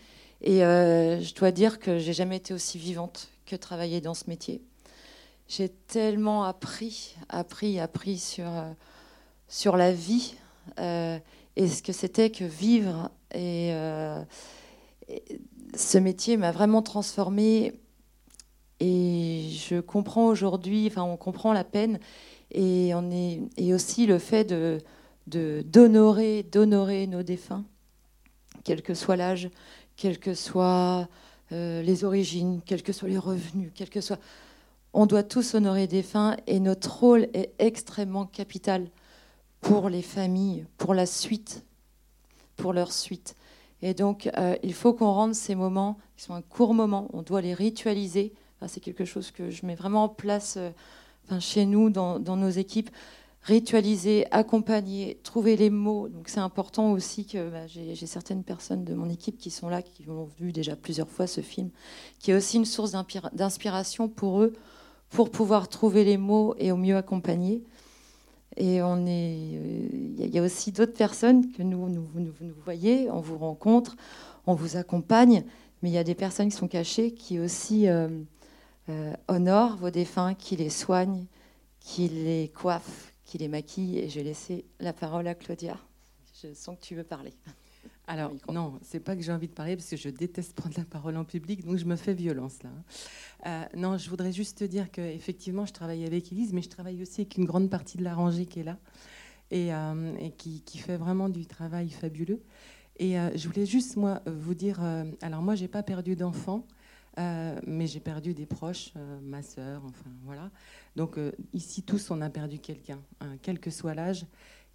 [0.41, 4.23] Et euh, je dois dire que j'ai jamais été aussi vivante que travailler dans ce
[4.27, 4.61] métier.
[5.47, 8.71] J'ai tellement appris, appris, appris sur, euh,
[9.51, 10.35] sur la vie
[10.79, 11.19] euh,
[11.57, 13.11] et ce que c'était que vivre.
[13.35, 13.71] Et,
[15.75, 17.73] ce métier m'a vraiment transformée.
[18.79, 21.99] Et je comprends aujourd'hui, enfin, on comprend la peine
[22.51, 24.53] et, on est, aussi le fait
[25.27, 27.63] d'honorer d'honorer nos défunts,
[28.63, 29.49] quel que soit l'âge,
[29.97, 31.07] quelles que soient
[31.51, 34.19] euh, les origines, quels que soient les revenus, quels que soient...
[34.93, 38.87] On doit tous honorer des fins et notre rôle est extrêmement capital
[39.61, 41.63] pour les familles, pour la suite,
[42.57, 43.35] pour leur suite.
[43.81, 47.21] Et donc, euh, il faut qu'on rende ces moments, qui sont un court moment, on
[47.21, 48.33] doit les ritualiser.
[48.67, 50.69] c'est quelque chose que je mets vraiment en place euh,
[51.25, 52.89] enfin, chez nous, dans, nos équipes
[53.43, 56.07] ritualiser, accompagner, trouver les mots.
[56.09, 59.81] Donc c'est important aussi que bah, j'ai certaines personnes de mon équipe qui sont là,
[59.81, 61.71] qui ont vu déjà plusieurs fois ce film,
[62.19, 62.91] qui est aussi une source
[63.33, 64.53] d'inspiration pour eux,
[65.09, 67.63] pour pouvoir trouver les mots et au mieux accompagner.
[68.57, 69.33] Et on est,
[70.17, 73.95] il y a aussi d'autres personnes que nous, nous, nous, nous voyez, on vous rencontre,
[74.45, 75.43] on vous accompagne,
[75.81, 78.09] mais il y a des personnes qui sont cachées qui aussi euh,
[78.89, 81.25] euh, honorent vos défunts, qui les soignent,
[81.79, 83.99] qui les coiffent, qui les maquille.
[83.99, 85.77] Et je vais laisser la parole à Claudia.
[86.43, 87.33] Je sens que tu veux parler.
[88.11, 90.83] Alors, non, c'est pas que j'ai envie de parler parce que je déteste prendre la
[90.83, 92.69] parole en public, donc je me fais violence là.
[93.45, 97.01] Euh, non, je voudrais juste te dire qu'effectivement, je travaille avec Elise, mais je travaille
[97.01, 98.77] aussi avec une grande partie de la rangée qui est là
[99.49, 102.41] et, euh, et qui, qui, fait vraiment du travail fabuleux.
[102.97, 104.81] Et euh, je voulais juste, moi, vous dire
[105.21, 106.67] alors, moi, j'ai pas perdu d'enfant,
[107.17, 110.51] mais j'ai perdu des proches, ma sœur, enfin, voilà.
[110.97, 114.25] Donc euh, ici, tous, on a perdu quelqu'un, hein, quel que soit l'âge.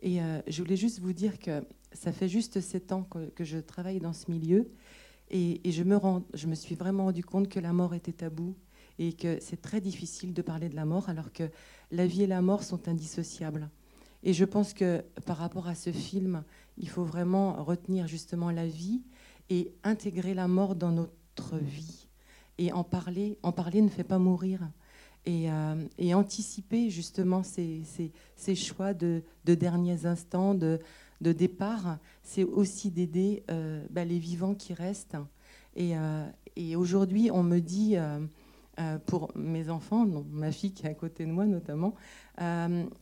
[0.01, 1.63] Et je voulais juste vous dire que
[1.97, 3.03] ça fait juste sept ans
[3.35, 4.71] que, je travaille dans ce milieu.
[5.31, 8.55] Et, je, me suis vraiment rendu compte que la mort était tabou
[8.99, 11.51] et que c'est très difficile de parler de la mort alors que
[11.91, 13.69] la vie et la mort sont indissociables.
[14.23, 16.45] Et je pense que par rapport à ce film,
[16.79, 19.03] il faut vraiment retenir justement la vie
[19.51, 22.09] et intégrer la mort dans notre vie.
[22.59, 24.61] Et en parler, en parler ne fait pas mourir.
[25.29, 27.83] Euh, et, anticiper justement ces,
[28.55, 30.79] choix de, derniers instants, de,
[31.21, 35.17] départ, c'est aussi d'aider euh, bah, les vivants qui restent.
[35.75, 36.27] Et, euh,
[36.77, 37.97] aujourd'hui, on me dit,
[39.07, 41.95] pour mes enfants, ma fille qui est à côté de moi notamment,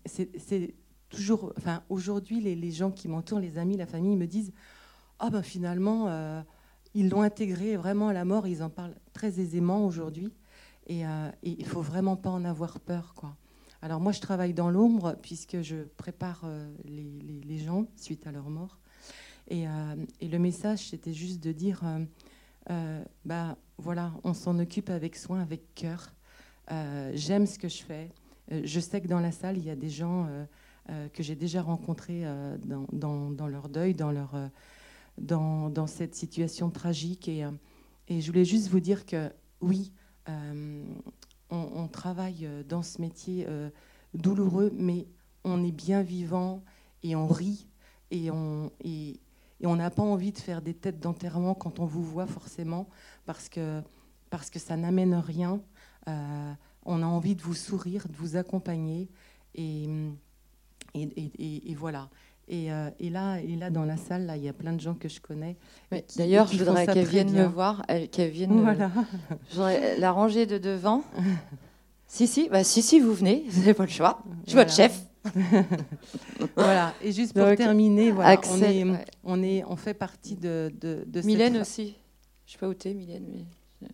[0.07, 0.75] c'est
[1.09, 4.53] toujours, enfin aujourd'hui, les, gens qui m'entourent, les amis, la famille, me disent,
[5.21, 6.43] ah ben finalement,
[6.95, 10.33] ils l'ont intégré vraiment à la mort, ils en parlent très aisément aujourd'hui.
[10.91, 13.15] Euh, et, il faut vraiment pas en avoir peur.
[13.15, 13.35] Quoi.
[13.85, 18.49] Alors moi, je travaille dans l'ombre puisque je prépare euh, les, gens suite à leur
[18.49, 18.79] mort.
[19.49, 21.83] Et, euh, le message, c'était juste de dire,
[23.27, 26.15] bah voilà, on s'en occupe avec soin, avec cœur.
[27.13, 28.11] J'aime ce que je fais.
[28.51, 30.31] je sais que dans la salle, il y a des gens
[31.13, 32.25] que j'ai déjà rencontrés
[32.63, 34.35] dans, leur deuil, dans, leur,
[35.19, 37.29] dans, cette situation tragique.
[37.29, 37.45] Et,
[38.09, 39.93] et je voulais juste vous dire que oui,
[40.29, 40.85] euh,
[41.55, 43.71] on, travaille euh, dans ce métier euh,
[44.15, 45.07] douloureux, mais
[45.45, 46.63] on est bien vivant
[47.03, 47.67] et on rit
[48.11, 48.71] et on
[49.63, 52.89] n'a pas envie de faire des têtes d'enterrement quand on vous voit forcément
[53.27, 53.83] parce que
[54.31, 55.61] parce que ça n'amène rien.
[56.07, 59.09] on a envie de vous sourire, de vous accompagner
[59.55, 59.89] et
[61.77, 62.09] voilà.
[62.53, 64.95] Euh, et, là, et là, dans la salle, là, il y a plein de gens
[64.95, 65.57] que je connais.
[66.17, 68.61] D'ailleurs, je voudrais qu'elle vienne me voir, qu'elle vienne.
[68.61, 68.91] Voilà.
[69.99, 71.03] la rangée de devant.
[72.07, 74.23] si, si, bah, si, si, vous venez, vous n'avez pas le choix.
[74.45, 75.01] Je suis votre chef.
[76.57, 76.93] voilà.
[77.03, 78.85] Et juste pour terminer, voilà, on, est,
[79.25, 81.95] on, est, on fait partie de, de, de Mylène aussi.
[82.45, 83.25] Je ne sais pas où tu es, Mylène.
[83.33, 83.89] Mais...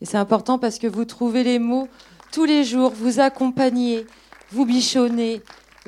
[0.00, 1.88] Et c'est important parce que vous trouvez les mots
[2.32, 4.06] tous les jours, vous accompagnez,
[4.50, 5.40] vous bichonnez,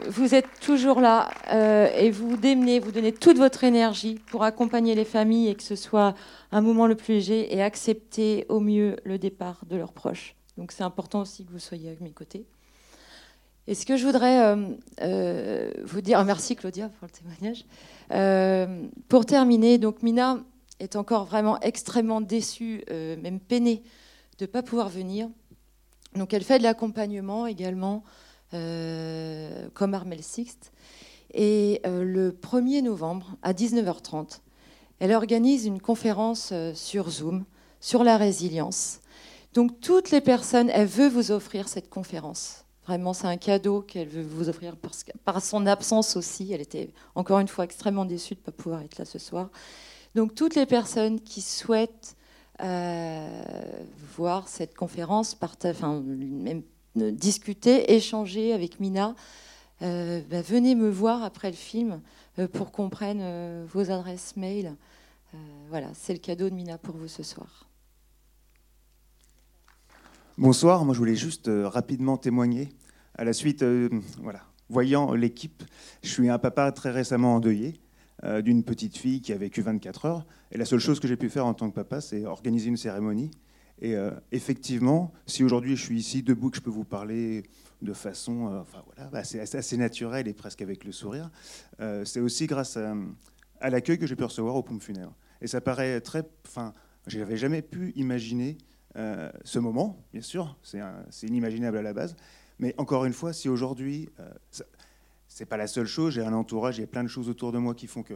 [0.05, 4.95] vous êtes toujours là euh, et vous démenez, vous donnez toute votre énergie pour accompagner
[4.95, 6.15] les familles et que ce soit
[6.53, 10.37] un moment le plus léger et accepter au mieux le départ de leurs proches.
[10.59, 12.45] Donc c'est important aussi que vous soyez à mes côtés.
[13.67, 14.69] Et ce que je voudrais euh,
[15.01, 17.65] euh, vous dire, merci Claudia pour le témoignage.
[19.09, 20.39] pour terminer, donc Mina
[20.79, 23.83] est encore vraiment extrêmement déçue, même peinée
[24.39, 25.29] de ne pas pouvoir venir.
[26.15, 28.05] Donc elle fait de l'accompagnement également
[28.53, 30.73] comme Armel Sixte.
[31.33, 34.41] Et euh, le 1er novembre, à 19h30,
[35.01, 37.45] elle organise une conférence euh, sur Zoom
[37.81, 39.01] sur la résilience.
[39.53, 42.65] Donc toutes les personnes, elle veut vous offrir cette conférence.
[42.87, 44.77] Vraiment, c'est un cadeau qu'elle veut vous offrir
[45.25, 46.53] par son absence aussi.
[46.53, 49.51] Elle était encore une fois extrêmement déçue de ne pas pouvoir être là ce soir.
[50.15, 52.17] Donc toutes les personnes qui souhaitent
[54.17, 56.63] voir cette conférence, enfin, même
[56.97, 59.15] discuter, échanger avec Mina.
[59.83, 62.01] Euh, bah, venez me voir après le film
[62.39, 64.75] euh, pour qu'on prenne euh, vos adresses mail.
[65.69, 67.69] voilà, c'est le cadeau de Mina pour vous ce soir.
[70.39, 72.71] Bonsoir, moi je voulais juste rapidement témoigner.
[73.19, 73.65] À la suite,
[74.23, 75.63] voilà, voyant l'équipe,
[76.03, 77.81] je suis un papa très récemment endeuillé
[78.43, 80.27] d'une petite fille qui a vécu 24 heures.
[80.53, 82.77] Et la seule chose que j'ai pu faire en tant que papa, c'est organiser une
[82.77, 83.31] cérémonie
[83.79, 87.43] et euh, effectivement, si aujourd'hui je suis ici debout, que je peux vous parler
[87.83, 91.31] de façon euh, enfin, voilà, assez, naturelle et presque avec le sourire,
[91.81, 92.95] euh, c'est aussi grâce à,
[93.69, 95.15] l'accueil que j'ai pu recevoir aux pompes funèbres.
[95.43, 96.23] Et ça paraît très.
[96.47, 96.73] Enfin,
[97.07, 98.57] je n'avais jamais pu imaginer
[99.45, 102.17] ce moment, bien sûr, c'est inimaginable à la base.
[102.59, 104.09] Mais encore une fois, si aujourd'hui,
[105.29, 107.75] c'est pas la seule chose, j'ai un entourage, a plein de choses autour de moi
[107.75, 108.15] qui font que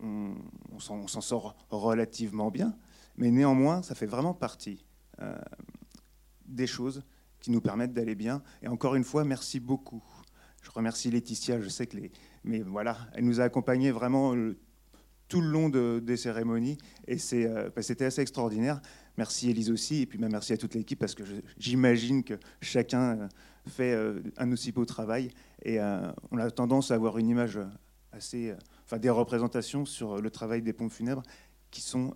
[0.00, 0.34] on,
[0.70, 2.76] on s'en sort relativement bien.
[3.16, 4.84] Mais néanmoins, ça fait vraiment partie
[5.20, 5.36] euh,
[6.46, 7.02] des choses
[7.40, 8.42] qui nous permettent d'aller bien.
[8.62, 10.02] Et encore une fois, merci beaucoup.
[10.62, 12.12] Je remercie Laetitia, je sais que les...
[12.44, 14.34] Mais voilà, elle nous a accompagnés vraiment
[15.28, 16.78] tout le long des cérémonies.
[17.06, 18.80] Et euh, bah, c'était assez extraordinaire.
[19.18, 21.24] Merci Elise aussi, et puis bah, merci à toute l'équipe, parce que
[21.58, 23.28] j'imagine que chacun euh,
[23.68, 23.94] fait
[24.38, 25.30] un aussi beau travail.
[25.64, 27.58] Et on a tendance à avoir une image
[28.10, 28.54] assez...
[28.84, 31.22] Enfin, des représentations sur le travail des pompes funèbres
[31.70, 32.14] qui sont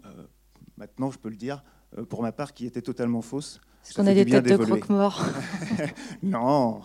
[0.76, 1.62] maintenant je peux le dire,
[1.98, 3.60] euh, pour ma part, qui était totalement fausse.
[3.84, 5.24] Est-ce qu'on a des têtes de croque-morts
[6.22, 6.80] Non.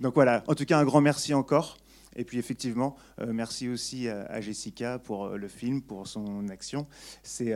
[0.00, 1.76] Donc voilà, en tout cas, un grand merci encore.
[2.16, 6.86] Et puis effectivement, euh, merci aussi à, Jessica pour euh, le film, pour son action.
[7.22, 7.54] C'est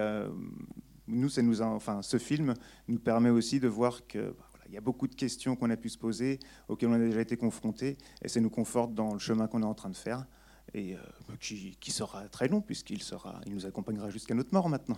[1.06, 2.54] nous, ça nous enfin, ce film
[2.88, 5.76] nous permet aussi de voir que bah, il y a beaucoup de questions qu'on a
[5.76, 9.18] pu se poser, auxquelles on a déjà été confrontés, et ça nous conforte dans le
[9.18, 10.24] chemin qu'on est en train de faire,
[10.72, 10.96] et
[11.40, 14.96] qui, qui, sera très long puisqu'il sera, il nous accompagnera jusqu'à notre mort maintenant.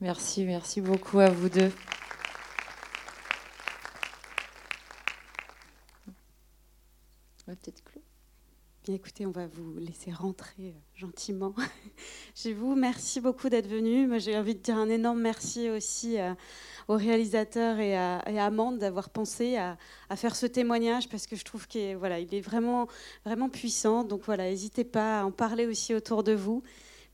[0.00, 1.72] Merci, merci beaucoup à vous deux.
[7.46, 7.82] peut-être
[8.84, 11.52] Bien écoutez, on va vous laisser rentrer euh, gentiment
[12.34, 12.74] chez vous.
[12.74, 14.08] Merci beaucoup d'être venu.
[14.20, 16.32] J'ai envie de dire un énorme merci aussi euh,
[16.86, 19.76] au réalisateur et à, Amande d'avoir pensé à,
[20.14, 22.86] faire ce témoignage parce que je trouve qu'il voilà, il est vraiment,
[23.26, 24.04] vraiment puissant.
[24.04, 26.62] Donc voilà, n'hésitez pas à en parler aussi autour de vous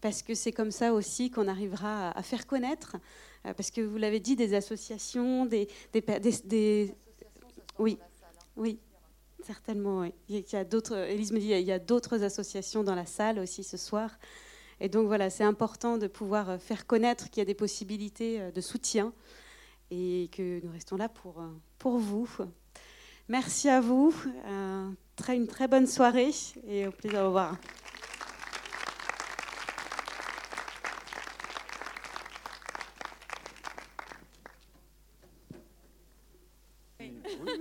[0.05, 2.99] parce que c'est comme ça aussi qu'on arrivera à faire connaître,
[3.47, 5.67] euh, parce que vous l'avez dit, des associations, des...
[5.95, 6.95] des,
[7.79, 7.99] Oui,
[8.55, 8.79] oui,
[9.43, 10.01] certainement.
[10.01, 10.13] Oui.
[10.29, 13.39] Il y a d'autres, Élise me dit, il y a d'autres associations dans la salle
[13.39, 14.11] aussi ce soir.
[14.79, 18.51] Et donc voilà, c'est important de pouvoir faire connaître qu'il y a des possibilités euh,
[18.51, 19.11] de soutien
[19.91, 22.29] et que nous restons là pour, euh, pour vous.
[23.29, 24.15] Merci à vous.
[25.17, 26.33] très, une très bonne soirée
[26.67, 27.57] et au plaisir de vous revoir.